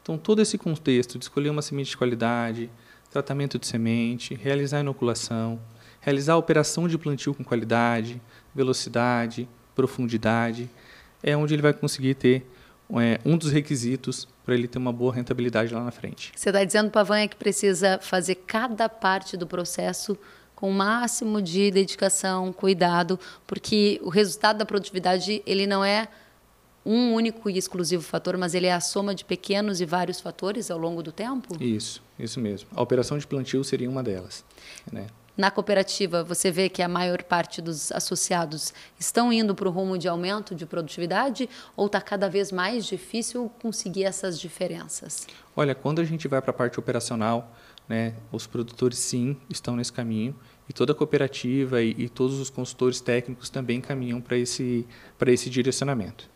Então, 0.00 0.16
todo 0.16 0.40
esse 0.40 0.56
contexto 0.56 1.18
de 1.18 1.24
escolher 1.26 1.50
uma 1.50 1.60
semente 1.60 1.90
de 1.90 1.98
qualidade, 1.98 2.70
tratamento 3.10 3.58
de 3.58 3.66
semente, 3.66 4.34
realizar 4.34 4.80
inoculação, 4.80 5.60
realizar 6.00 6.32
a 6.32 6.38
operação 6.38 6.88
de 6.88 6.96
plantio 6.96 7.34
com 7.34 7.44
qualidade, 7.44 8.22
velocidade, 8.54 9.46
profundidade, 9.74 10.70
é 11.26 11.36
onde 11.36 11.52
ele 11.52 11.62
vai 11.62 11.74
conseguir 11.74 12.14
ter 12.14 12.46
é, 12.94 13.20
um 13.24 13.36
dos 13.36 13.50
requisitos 13.50 14.28
para 14.44 14.54
ele 14.54 14.68
ter 14.68 14.78
uma 14.78 14.92
boa 14.92 15.12
rentabilidade 15.12 15.74
lá 15.74 15.82
na 15.82 15.90
frente. 15.90 16.32
Você 16.34 16.48
está 16.50 16.62
dizendo, 16.62 16.90
Pavan, 16.90 17.18
é 17.18 17.28
que 17.28 17.36
precisa 17.36 17.98
fazer 18.00 18.36
cada 18.46 18.88
parte 18.88 19.36
do 19.36 19.46
processo 19.46 20.16
com 20.54 20.70
o 20.70 20.72
máximo 20.72 21.42
de 21.42 21.70
dedicação, 21.70 22.52
cuidado, 22.52 23.18
porque 23.46 24.00
o 24.02 24.08
resultado 24.08 24.58
da 24.58 24.64
produtividade 24.64 25.42
ele 25.44 25.66
não 25.66 25.84
é 25.84 26.08
um 26.84 27.12
único 27.12 27.50
e 27.50 27.58
exclusivo 27.58 28.02
fator, 28.02 28.38
mas 28.38 28.54
ele 28.54 28.66
é 28.66 28.72
a 28.72 28.80
soma 28.80 29.12
de 29.12 29.24
pequenos 29.24 29.80
e 29.80 29.84
vários 29.84 30.20
fatores 30.20 30.70
ao 30.70 30.78
longo 30.78 31.02
do 31.02 31.10
tempo? 31.10 31.60
Isso, 31.60 32.00
isso 32.16 32.40
mesmo. 32.40 32.68
A 32.74 32.80
operação 32.80 33.18
de 33.18 33.26
plantio 33.26 33.64
seria 33.64 33.90
uma 33.90 34.04
delas. 34.04 34.44
Né? 34.90 35.08
Na 35.36 35.50
cooperativa, 35.50 36.24
você 36.24 36.50
vê 36.50 36.68
que 36.68 36.80
a 36.80 36.88
maior 36.88 37.22
parte 37.22 37.60
dos 37.60 37.92
associados 37.92 38.72
estão 38.98 39.30
indo 39.30 39.54
para 39.54 39.68
o 39.68 39.70
rumo 39.70 39.98
de 39.98 40.08
aumento 40.08 40.54
de 40.54 40.64
produtividade 40.64 41.48
ou 41.76 41.86
está 41.86 42.00
cada 42.00 42.28
vez 42.28 42.50
mais 42.50 42.86
difícil 42.86 43.50
conseguir 43.60 44.04
essas 44.04 44.40
diferenças? 44.40 45.26
Olha, 45.54 45.74
quando 45.74 46.00
a 46.00 46.04
gente 46.04 46.26
vai 46.26 46.40
para 46.40 46.52
a 46.52 46.54
parte 46.54 46.78
operacional, 46.78 47.54
né, 47.86 48.14
os 48.32 48.46
produtores 48.46 48.98
sim 48.98 49.36
estão 49.50 49.76
nesse 49.76 49.92
caminho 49.92 50.34
e 50.68 50.72
toda 50.72 50.92
a 50.92 50.94
cooperativa 50.94 51.82
e, 51.82 51.94
e 51.98 52.08
todos 52.08 52.40
os 52.40 52.48
consultores 52.48 53.00
técnicos 53.00 53.50
também 53.50 53.80
caminham 53.80 54.20
para 54.20 54.38
esse, 54.38 54.86
esse 55.26 55.50
direcionamento. 55.50 56.28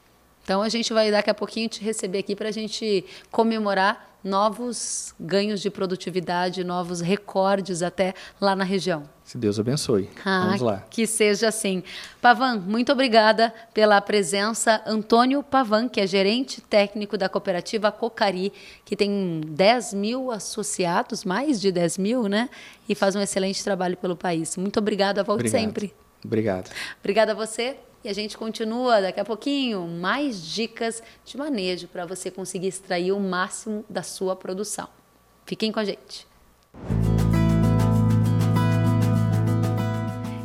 Então 0.50 0.62
a 0.62 0.68
gente 0.68 0.92
vai 0.92 1.12
daqui 1.12 1.30
a 1.30 1.34
pouquinho 1.34 1.68
te 1.68 1.80
receber 1.80 2.18
aqui 2.18 2.34
para 2.34 2.48
a 2.48 2.50
gente 2.50 3.04
comemorar 3.30 4.16
novos 4.24 5.14
ganhos 5.20 5.60
de 5.60 5.70
produtividade, 5.70 6.64
novos 6.64 7.00
recordes 7.00 7.84
até 7.84 8.14
lá 8.40 8.56
na 8.56 8.64
região. 8.64 9.04
Se 9.22 9.38
Deus 9.38 9.60
abençoe. 9.60 10.10
Ah, 10.24 10.46
Vamos 10.46 10.60
lá. 10.60 10.84
Que 10.90 11.06
seja 11.06 11.46
assim. 11.46 11.84
Pavan, 12.20 12.58
muito 12.58 12.90
obrigada 12.90 13.54
pela 13.72 14.00
presença. 14.00 14.82
Antônio 14.84 15.40
Pavan, 15.40 15.88
que 15.88 16.00
é 16.00 16.06
gerente 16.08 16.60
técnico 16.60 17.16
da 17.16 17.28
cooperativa 17.28 17.92
Cocari, 17.92 18.52
que 18.84 18.96
tem 18.96 19.42
10 19.46 19.94
mil 19.94 20.32
associados, 20.32 21.24
mais 21.24 21.60
de 21.60 21.70
10 21.70 21.96
mil, 21.96 22.24
né? 22.24 22.50
E 22.88 22.96
faz 22.96 23.14
um 23.14 23.20
excelente 23.20 23.62
trabalho 23.62 23.96
pelo 23.96 24.16
país. 24.16 24.56
Muito 24.56 24.80
obrigada, 24.80 25.22
volte 25.22 25.42
Obrigado. 25.42 25.60
sempre. 25.60 25.94
Obrigado. 26.24 26.70
Obrigada 26.98 27.30
a 27.30 27.34
você. 27.36 27.76
E 28.02 28.08
a 28.08 28.14
gente 28.14 28.36
continua 28.36 29.00
daqui 29.02 29.20
a 29.20 29.24
pouquinho 29.24 29.86
mais 29.86 30.42
dicas 30.42 31.02
de 31.24 31.36
manejo 31.36 31.86
para 31.86 32.06
você 32.06 32.30
conseguir 32.30 32.68
extrair 32.68 33.12
o 33.12 33.20
máximo 33.20 33.84
da 33.90 34.02
sua 34.02 34.34
produção. 34.34 34.88
Fiquem 35.44 35.70
com 35.70 35.80
a 35.80 35.84
gente. 35.84 36.26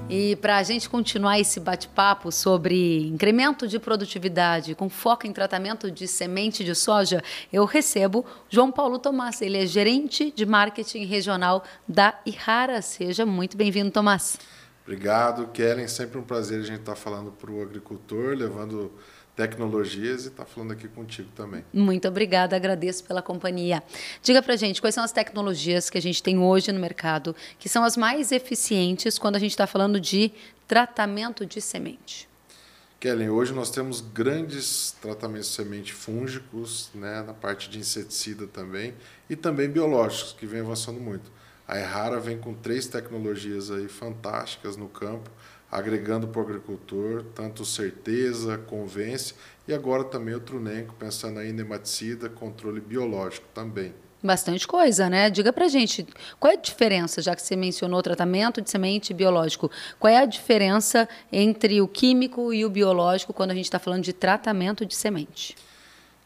E 0.10 0.36
para 0.36 0.58
a 0.58 0.64
gente 0.64 0.90
continuar 0.90 1.40
esse 1.40 1.60
bate-papo 1.60 2.32
sobre 2.32 3.08
incremento 3.08 3.68
de 3.68 3.80
produtividade 3.80 4.76
com 4.76 4.90
foco 4.90 5.26
em 5.26 5.32
tratamento 5.34 5.90
de 5.90 6.08
semente 6.08 6.64
de 6.64 6.76
soja, 6.76 7.24
eu 7.52 7.66
recebo 7.66 8.26
João 8.50 8.72
Paulo 8.72 9.00
Tomás. 9.00 9.42
Ele 9.42 9.58
é 9.58 9.66
gerente 9.66 10.32
de 10.32 10.46
marketing 10.46 11.06
regional 11.06 11.64
da 11.88 12.20
Ihara. 12.26 12.82
Seja 12.82 13.26
muito 13.26 13.58
bem-vindo, 13.58 13.92
Tomás. 13.92 14.38
Obrigado, 14.86 15.48
Kellen. 15.48 15.88
Sempre 15.88 16.20
um 16.20 16.24
prazer 16.24 16.60
a 16.60 16.64
gente 16.64 16.82
estar 16.82 16.94
tá 16.94 16.96
falando 16.96 17.32
para 17.32 17.50
o 17.50 17.60
agricultor, 17.60 18.36
levando 18.36 18.92
tecnologias 19.36 20.26
e 20.26 20.28
estar 20.28 20.46
tá 20.46 20.50
falando 20.50 20.72
aqui 20.72 20.88
contigo 20.88 21.28
também. 21.36 21.66
Muito 21.74 22.08
obrigada, 22.08 22.56
agradeço 22.56 23.04
pela 23.04 23.22
companhia. 23.22 23.84
Diga 24.22 24.44
para 24.44 24.56
gente 24.56 24.80
quais 24.80 24.94
são 24.94 25.04
as 25.04 25.12
tecnologias 25.12 25.90
que 25.90 25.98
a 25.98 26.02
gente 26.02 26.22
tem 26.22 26.38
hoje 26.38 26.72
no 26.72 26.80
mercado 26.80 27.36
que 27.58 27.68
são 27.68 27.84
as 27.84 27.98
mais 27.98 28.32
eficientes 28.32 29.18
quando 29.18 29.36
a 29.36 29.40
gente 29.40 29.52
está 29.52 29.66
falando 29.66 30.00
de 30.00 30.32
tratamento 30.68 31.46
de 31.46 31.60
semente. 31.60 32.30
Kellen, 33.00 33.30
hoje 33.30 33.54
nós 33.54 33.70
temos 33.70 34.02
grandes 34.02 34.96
tratamentos 35.02 35.50
de 35.50 35.56
semente 35.56 35.94
fúngicos, 35.94 36.90
né, 36.96 37.22
na 37.24 37.34
parte 37.34 37.70
de 37.70 37.78
inseticida 37.78 38.48
também, 38.48 38.94
e 39.30 39.36
também 39.36 39.70
biológicos, 39.70 40.34
que 40.34 40.46
vem 40.46 40.62
avançando 40.62 41.00
muito. 41.00 41.30
A 41.68 41.80
Errara 41.80 42.20
vem 42.20 42.38
com 42.38 42.54
três 42.54 42.86
tecnologias 42.86 43.72
aí 43.72 43.88
fantásticas 43.88 44.78
no 44.78 44.88
campo, 44.88 45.32
agregando 45.72 46.28
para 46.28 46.40
o 46.40 46.44
agricultor 46.44 47.24
tanto 47.34 47.66
certeza, 47.66 48.58
convence 48.58 49.34
e 49.68 49.74
agora 49.74 50.04
também 50.04 50.36
o 50.36 50.40
Trunenco, 50.40 50.94
pensando 50.94 51.40
aí 51.40 51.50
em 51.50 51.54
nematicida, 51.54 52.30
controle 52.30 52.80
biológico 52.80 53.48
também. 53.54 53.94
Bastante 54.24 54.68
coisa, 54.68 55.10
né? 55.10 55.30
Diga 55.30 55.52
pra 55.52 55.68
gente, 55.68 56.06
qual 56.40 56.52
é 56.52 56.56
a 56.56 56.60
diferença, 56.60 57.22
já 57.22 57.36
que 57.36 57.42
você 57.42 57.56
mencionou 57.56 58.02
tratamento 58.02 58.62
de 58.62 58.70
semente 58.70 59.14
biológico, 59.14 59.70
qual 60.00 60.12
é 60.12 60.18
a 60.18 60.26
diferença 60.26 61.08
entre 61.32 61.82
o 61.82 61.88
químico 61.88 62.54
e 62.54 62.66
o 62.66 62.70
biológico 62.70 63.34
quando 63.34 63.52
a 63.52 63.56
gente 63.56 63.66
está 63.66 63.78
falando 63.78 64.04
de 64.04 64.14
tratamento 64.14 64.86
de 64.86 64.96
semente? 64.96 65.56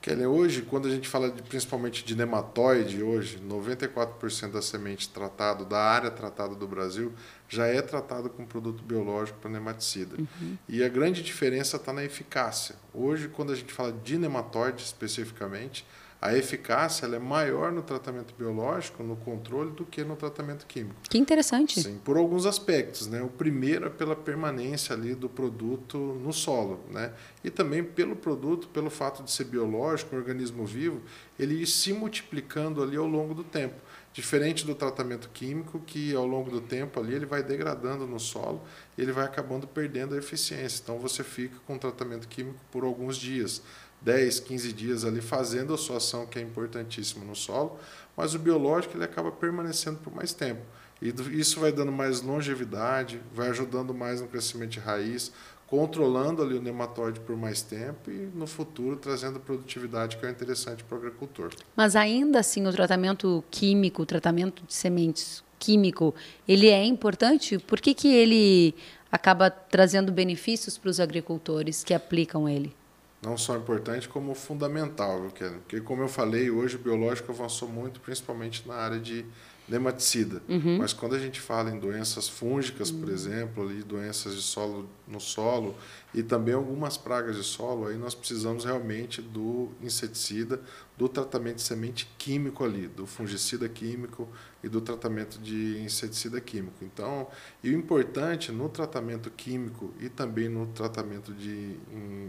Kelly, 0.09 0.25
hoje, 0.25 0.63
quando 0.63 0.87
a 0.87 0.89
gente 0.89 1.07
fala 1.07 1.29
de, 1.29 1.43
principalmente 1.43 2.03
de 2.03 2.15
nematóide, 2.15 3.03
hoje, 3.03 3.39
94% 3.47 4.49
da 4.49 4.59
semente 4.59 5.07
tratado, 5.07 5.63
da 5.63 5.77
área 5.77 6.09
tratada 6.09 6.55
do 6.55 6.67
Brasil, 6.67 7.13
já 7.47 7.67
é 7.67 7.79
tratado 7.79 8.27
com 8.27 8.43
produto 8.43 8.81
biológico 8.81 9.37
para 9.37 9.51
nematicida. 9.51 10.15
Uhum. 10.17 10.57
E 10.67 10.83
a 10.83 10.89
grande 10.89 11.21
diferença 11.21 11.77
está 11.77 11.93
na 11.93 12.03
eficácia. 12.03 12.75
Hoje, 12.91 13.27
quando 13.27 13.51
a 13.51 13.55
gente 13.55 13.71
fala 13.71 13.91
de 13.91 14.17
nematóide 14.17 14.83
especificamente, 14.83 15.85
a 16.21 16.35
eficácia 16.35 17.05
é 17.05 17.19
maior 17.19 17.71
no 17.71 17.81
tratamento 17.81 18.33
biológico, 18.37 19.01
no 19.01 19.15
controle, 19.15 19.71
do 19.71 19.85
que 19.85 20.03
no 20.03 20.17
tratamento 20.17 20.65
químico. 20.65 20.95
Que 21.09 21.17
interessante. 21.17 21.81
Sim, 21.81 21.97
por 22.03 22.17
alguns 22.17 22.45
aspectos. 22.45 23.07
Né? 23.07 23.21
O 23.21 23.29
primeiro 23.29 23.85
é 23.85 23.89
pela 23.89 24.17
permanência 24.17 24.93
ali 24.93 25.15
do 25.15 25.29
produto 25.29 25.97
no 25.97 26.33
solo. 26.33 26.81
Né? 26.91 27.13
E 27.41 27.49
também 27.49 27.83
pelo 27.83 28.17
produto, 28.17 28.67
pelo 28.67 28.89
fato 28.89 29.23
de 29.23 29.31
ser 29.31 29.45
biológico, 29.45 30.13
um 30.13 30.19
organismo 30.19 30.65
vivo, 30.65 31.01
ele 31.39 31.61
ir 31.61 31.67
se 31.67 31.93
multiplicando 31.93 32.83
ali 32.83 32.97
ao 32.97 33.07
longo 33.07 33.33
do 33.33 33.43
tempo. 33.43 33.75
Diferente 34.11 34.65
do 34.65 34.75
tratamento 34.75 35.29
químico, 35.29 35.79
que 35.79 36.13
ao 36.13 36.27
longo 36.27 36.51
do 36.51 36.59
tempo 36.59 36.99
ali 36.99 37.13
ele 37.13 37.25
vai 37.25 37.41
degradando 37.41 38.05
no 38.05 38.19
solo 38.19 38.61
ele 39.01 39.11
vai 39.11 39.25
acabando 39.25 39.67
perdendo 39.67 40.13
a 40.13 40.17
eficiência. 40.17 40.81
Então 40.83 40.99
você 40.99 41.23
fica 41.23 41.57
com 41.65 41.75
o 41.75 41.79
tratamento 41.79 42.27
químico 42.27 42.59
por 42.71 42.83
alguns 42.83 43.17
dias 43.17 43.61
10, 44.01 44.39
15 44.39 44.73
dias 44.73 45.05
ali 45.05 45.21
fazendo 45.21 45.73
a 45.73 45.77
sua 45.77 45.97
ação, 45.97 46.25
que 46.25 46.39
é 46.39 46.41
importantíssima 46.41 47.25
no 47.25 47.35
solo, 47.35 47.77
mas 48.15 48.33
o 48.33 48.39
biológico 48.39 48.95
ele 48.97 49.03
acaba 49.03 49.31
permanecendo 49.31 49.99
por 49.99 50.13
mais 50.13 50.33
tempo. 50.33 50.61
E 51.01 51.13
isso 51.39 51.59
vai 51.59 51.71
dando 51.71 51.91
mais 51.91 52.21
longevidade, 52.21 53.21
vai 53.33 53.49
ajudando 53.49 53.93
mais 53.93 54.21
no 54.21 54.27
crescimento 54.27 54.71
de 54.71 54.79
raiz, 54.79 55.31
controlando 55.65 56.41
ali 56.41 56.55
o 56.55 56.61
nematóide 56.61 57.19
por 57.19 57.37
mais 57.37 57.61
tempo 57.61 58.09
e 58.09 58.29
no 58.33 58.47
futuro 58.47 58.95
trazendo 58.95 59.39
produtividade 59.39 60.17
que 60.17 60.25
é 60.25 60.29
interessante 60.29 60.83
para 60.83 60.95
o 60.95 60.99
agricultor. 60.99 61.51
Mas 61.75 61.95
ainda 61.95 62.39
assim 62.39 62.65
o 62.65 62.71
tratamento 62.71 63.43
químico, 63.51 64.01
o 64.01 64.05
tratamento 64.05 64.63
de 64.65 64.73
sementes 64.73 65.43
químico, 65.59 66.15
ele 66.47 66.67
é 66.67 66.83
importante? 66.83 67.59
Por 67.59 67.79
que, 67.79 67.93
que 67.93 68.07
ele 68.07 68.73
acaba 69.11 69.49
trazendo 69.49 70.11
benefícios 70.11 70.77
para 70.77 70.89
os 70.89 70.99
agricultores 70.99 71.83
que 71.83 71.93
aplicam 71.93 72.49
ele? 72.49 72.73
Não 73.21 73.37
só 73.37 73.55
importante 73.57 74.07
como 74.07 74.33
fundamental, 74.33 75.21
porque 75.59 75.81
como 75.81 76.01
eu 76.01 76.07
falei, 76.07 76.49
hoje 76.49 76.75
o 76.75 76.79
biológico 76.79 77.31
avançou 77.31 77.67
muito, 77.67 77.99
principalmente 77.99 78.67
na 78.67 78.75
área 78.75 78.99
de 78.99 79.25
nematicida. 79.69 80.41
Uhum. 80.49 80.77
Mas 80.79 80.93
quando 80.93 81.15
a 81.15 81.19
gente 81.19 81.39
fala 81.39 81.69
em 81.69 81.79
doenças 81.79 82.27
fúngicas, 82.27 82.89
por 82.89 83.07
uhum. 83.07 83.13
exemplo, 83.13 83.63
ali, 83.63 83.83
doenças 83.83 84.35
de 84.35 84.41
solo 84.41 84.89
no 85.07 85.19
solo 85.19 85.75
e 86.13 86.21
também 86.23 86.53
algumas 86.53 86.97
pragas 86.97 87.35
de 87.35 87.43
solo, 87.43 87.87
aí 87.87 87.97
nós 87.97 88.15
precisamos 88.15 88.65
realmente 88.65 89.21
do 89.21 89.69
inseticida, 89.81 90.61
do 90.97 91.07
tratamento 91.07 91.57
de 91.57 91.61
semente 91.61 92.09
químico 92.17 92.63
ali, 92.63 92.87
do 92.87 93.05
fungicida 93.05 93.69
químico 93.69 94.27
e 94.63 94.67
do 94.67 94.81
tratamento 94.81 95.39
de 95.39 95.79
inseticida 95.79 96.41
químico. 96.41 96.83
Então, 96.83 97.27
e 97.63 97.69
o 97.69 97.73
importante 97.73 98.51
no 98.51 98.67
tratamento 98.69 99.29
químico 99.29 99.93
e 99.99 100.09
também 100.09 100.49
no 100.49 100.67
tratamento 100.67 101.33
de 101.33 101.77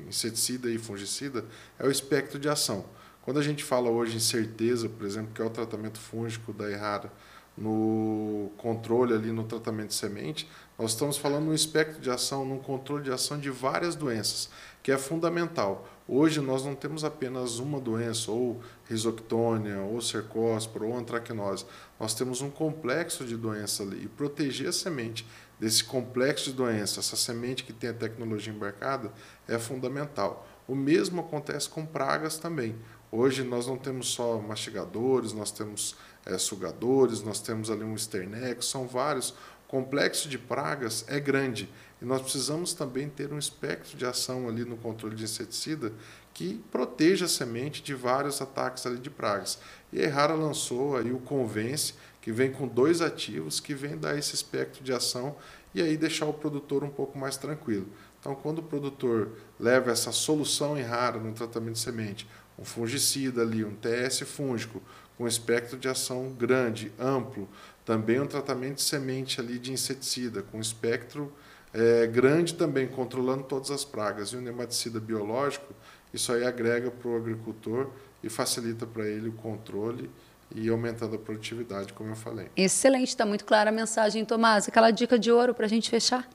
inseticida 0.06 0.70
e 0.70 0.78
fungicida 0.78 1.44
é 1.78 1.86
o 1.86 1.90
espectro 1.90 2.38
de 2.38 2.48
ação. 2.48 2.84
Quando 3.30 3.38
a 3.38 3.44
gente 3.44 3.62
fala 3.62 3.88
hoje 3.88 4.16
em 4.16 4.18
certeza, 4.18 4.88
por 4.88 5.06
exemplo, 5.06 5.30
que 5.32 5.40
é 5.40 5.44
o 5.44 5.50
tratamento 5.50 6.00
fúngico 6.00 6.52
da 6.52 6.68
errara, 6.68 7.12
no 7.56 8.50
controle 8.56 9.14
ali 9.14 9.30
no 9.30 9.44
tratamento 9.44 9.90
de 9.90 9.94
semente, 9.94 10.50
nós 10.76 10.90
estamos 10.90 11.16
falando 11.16 11.44
no 11.44 11.54
espectro 11.54 12.00
de 12.00 12.10
ação, 12.10 12.44
no 12.44 12.58
controle 12.58 13.04
de 13.04 13.12
ação 13.12 13.38
de 13.38 13.48
várias 13.48 13.94
doenças, 13.94 14.50
que 14.82 14.90
é 14.90 14.98
fundamental. 14.98 15.88
Hoje 16.08 16.40
nós 16.40 16.64
não 16.64 16.74
temos 16.74 17.04
apenas 17.04 17.60
uma 17.60 17.78
doença, 17.78 18.32
ou 18.32 18.60
risoctônia, 18.88 19.78
ou 19.78 20.00
cercóspora, 20.00 20.84
ou 20.84 20.98
antracnose. 20.98 21.64
Nós 22.00 22.14
temos 22.14 22.40
um 22.40 22.50
complexo 22.50 23.24
de 23.24 23.36
doenças 23.36 23.86
ali. 23.86 24.06
E 24.06 24.08
proteger 24.08 24.70
a 24.70 24.72
semente 24.72 25.24
desse 25.60 25.84
complexo 25.84 26.50
de 26.50 26.56
doenças, 26.56 26.98
essa 26.98 27.16
semente 27.16 27.62
que 27.62 27.72
tem 27.72 27.90
a 27.90 27.94
tecnologia 27.94 28.52
embarcada, 28.52 29.12
é 29.46 29.56
fundamental. 29.56 30.48
O 30.66 30.74
mesmo 30.74 31.20
acontece 31.20 31.68
com 31.68 31.86
pragas 31.86 32.38
também. 32.38 32.74
Hoje 33.12 33.42
nós 33.42 33.66
não 33.66 33.76
temos 33.76 34.08
só 34.08 34.38
mastigadores, 34.38 35.32
nós 35.32 35.50
temos 35.50 35.96
é, 36.24 36.38
sugadores, 36.38 37.22
nós 37.22 37.40
temos 37.40 37.70
ali 37.70 37.82
um 37.82 37.94
esternex, 37.94 38.66
são 38.66 38.86
vários. 38.86 39.30
O 39.30 39.34
complexo 39.70 40.28
de 40.28 40.38
pragas 40.38 41.04
é 41.08 41.18
grande 41.18 41.68
e 42.00 42.04
nós 42.04 42.22
precisamos 42.22 42.72
também 42.72 43.08
ter 43.08 43.32
um 43.32 43.38
espectro 43.38 43.96
de 43.96 44.06
ação 44.06 44.48
ali 44.48 44.64
no 44.64 44.76
controle 44.76 45.14
de 45.14 45.24
inseticida 45.24 45.92
que 46.32 46.62
proteja 46.70 47.26
a 47.26 47.28
semente 47.28 47.82
de 47.82 47.94
vários 47.94 48.40
ataques 48.40 48.86
ali 48.86 48.98
de 48.98 49.10
pragas. 49.10 49.58
E 49.92 50.00
a 50.00 50.04
Errara 50.04 50.34
lançou 50.34 50.96
aí 50.96 51.12
o 51.12 51.18
Convence, 51.18 51.94
que 52.20 52.32
vem 52.32 52.52
com 52.52 52.66
dois 52.66 53.00
ativos, 53.00 53.60
que 53.60 53.74
vem 53.74 53.96
dar 53.96 54.16
esse 54.16 54.34
espectro 54.34 54.82
de 54.82 54.92
ação 54.92 55.36
e 55.74 55.82
aí 55.82 55.96
deixar 55.96 56.26
o 56.26 56.32
produtor 56.32 56.84
um 56.84 56.90
pouco 56.90 57.18
mais 57.18 57.36
tranquilo. 57.36 57.86
Então, 58.20 58.34
quando 58.34 58.58
o 58.58 58.62
produtor 58.62 59.30
leva 59.58 59.90
essa 59.90 60.12
solução 60.12 60.78
em 60.78 60.82
rara 60.82 61.18
no 61.18 61.32
tratamento 61.32 61.74
de 61.74 61.80
semente, 61.80 62.28
um 62.60 62.64
fungicida 62.64 63.42
ali, 63.42 63.64
um 63.64 63.74
TS 63.74 64.20
fúngico, 64.20 64.82
com 65.16 65.26
espectro 65.26 65.78
de 65.78 65.88
ação 65.88 66.30
grande, 66.32 66.92
amplo, 66.98 67.48
também 67.84 68.20
um 68.20 68.26
tratamento 68.26 68.76
de 68.76 68.82
semente 68.82 69.40
ali 69.40 69.58
de 69.58 69.72
inseticida, 69.72 70.42
com 70.42 70.60
espectro 70.60 71.32
é, 71.72 72.06
grande 72.06 72.54
também, 72.54 72.86
controlando 72.86 73.44
todas 73.44 73.70
as 73.70 73.84
pragas, 73.84 74.30
e 74.30 74.36
um 74.36 74.40
nematicida 74.40 75.00
biológico, 75.00 75.72
isso 76.12 76.32
aí 76.32 76.44
agrega 76.44 76.90
para 76.90 77.08
o 77.08 77.16
agricultor 77.16 77.90
e 78.22 78.28
facilita 78.28 78.86
para 78.86 79.06
ele 79.06 79.28
o 79.28 79.32
controle 79.32 80.10
e 80.54 80.68
aumentando 80.68 81.14
a 81.14 81.18
produtividade, 81.18 81.92
como 81.92 82.10
eu 82.10 82.16
falei. 82.16 82.48
Excelente, 82.56 83.08
está 83.08 83.24
muito 83.24 83.44
clara 83.44 83.70
a 83.70 83.72
mensagem, 83.72 84.24
Tomás. 84.24 84.68
Aquela 84.68 84.90
dica 84.90 85.18
de 85.18 85.30
ouro 85.30 85.54
para 85.54 85.66
a 85.66 85.68
gente 85.68 85.88
fechar? 85.88 86.28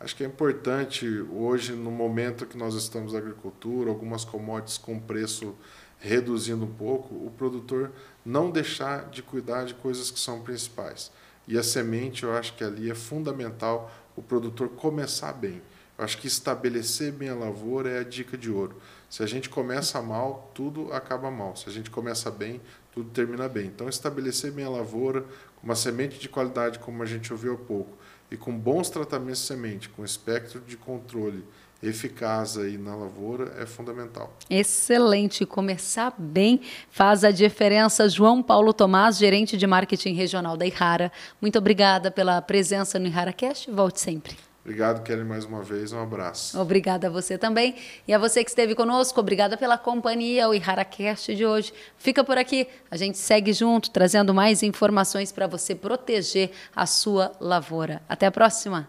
Acho 0.00 0.16
que 0.16 0.24
é 0.24 0.26
importante 0.26 1.06
hoje, 1.30 1.72
no 1.74 1.90
momento 1.90 2.46
que 2.46 2.56
nós 2.56 2.74
estamos 2.74 3.12
na 3.12 3.18
agricultura, 3.18 3.90
algumas 3.90 4.24
commodities 4.24 4.78
com 4.78 4.98
preço 4.98 5.54
reduzindo 5.98 6.64
um 6.64 6.72
pouco, 6.72 7.14
o 7.14 7.30
produtor 7.36 7.92
não 8.24 8.50
deixar 8.50 9.10
de 9.10 9.22
cuidar 9.22 9.66
de 9.66 9.74
coisas 9.74 10.10
que 10.10 10.18
são 10.18 10.40
principais. 10.40 11.12
E 11.46 11.58
a 11.58 11.62
semente, 11.62 12.22
eu 12.22 12.34
acho 12.34 12.54
que 12.56 12.64
ali 12.64 12.90
é 12.90 12.94
fundamental 12.94 13.92
o 14.16 14.22
produtor 14.22 14.70
começar 14.70 15.34
bem. 15.34 15.60
Eu 15.98 16.04
acho 16.06 16.16
que 16.16 16.26
estabelecer 16.26 17.12
bem 17.12 17.28
a 17.28 17.34
lavoura 17.34 17.90
é 17.90 17.98
a 17.98 18.02
dica 18.02 18.38
de 18.38 18.50
ouro. 18.50 18.80
Se 19.10 19.22
a 19.22 19.26
gente 19.26 19.50
começa 19.50 20.00
mal, 20.00 20.50
tudo 20.54 20.90
acaba 20.94 21.30
mal. 21.30 21.54
Se 21.56 21.68
a 21.68 21.72
gente 21.72 21.90
começa 21.90 22.30
bem, 22.30 22.58
tudo 22.90 23.10
termina 23.10 23.46
bem. 23.50 23.66
Então, 23.66 23.86
estabelecer 23.86 24.50
bem 24.50 24.64
a 24.64 24.70
lavoura, 24.70 25.26
uma 25.62 25.76
semente 25.76 26.18
de 26.18 26.26
qualidade, 26.26 26.78
como 26.78 27.02
a 27.02 27.06
gente 27.06 27.30
ouviu 27.30 27.52
há 27.52 27.58
pouco, 27.58 27.98
e 28.30 28.36
com 28.36 28.56
bons 28.56 28.90
tratamentos 28.90 29.40
de 29.40 29.46
semente, 29.46 29.88
com 29.88 30.04
espectro 30.04 30.60
de 30.60 30.76
controle 30.76 31.44
eficaz 31.82 32.58
aí 32.58 32.76
na 32.76 32.94
lavoura 32.94 33.54
é 33.58 33.64
fundamental. 33.64 34.36
Excelente, 34.48 35.46
começar 35.46 36.14
bem 36.18 36.60
faz 36.90 37.24
a 37.24 37.30
diferença. 37.30 38.08
João 38.08 38.42
Paulo 38.42 38.72
Tomás, 38.72 39.16
gerente 39.16 39.56
de 39.56 39.66
marketing 39.66 40.12
regional 40.12 40.56
da 40.56 40.66
Irara. 40.66 41.10
Muito 41.40 41.58
obrigada 41.58 42.10
pela 42.10 42.40
presença 42.42 42.98
no 42.98 43.06
Irara 43.06 43.32
Cast. 43.32 43.70
Volte 43.70 44.00
sempre. 44.00 44.49
Obrigado, 44.62 45.02
Kelly, 45.02 45.24
mais 45.24 45.44
uma 45.44 45.62
vez. 45.62 45.92
Um 45.92 46.00
abraço. 46.00 46.60
Obrigada 46.60 47.06
a 47.06 47.10
você 47.10 47.38
também. 47.38 47.74
E 48.06 48.12
a 48.12 48.18
você 48.18 48.44
que 48.44 48.50
esteve 48.50 48.74
conosco, 48.74 49.18
obrigada 49.18 49.56
pela 49.56 49.78
companhia, 49.78 50.48
o 50.48 50.54
IharaCast 50.54 51.34
de 51.34 51.46
hoje. 51.46 51.72
Fica 51.96 52.22
por 52.22 52.36
aqui. 52.36 52.66
A 52.90 52.96
gente 52.96 53.16
segue 53.16 53.52
junto, 53.52 53.90
trazendo 53.90 54.34
mais 54.34 54.62
informações 54.62 55.32
para 55.32 55.46
você 55.46 55.74
proteger 55.74 56.50
a 56.76 56.84
sua 56.84 57.32
lavoura. 57.40 58.02
Até 58.08 58.26
a 58.26 58.30
próxima. 58.30 58.86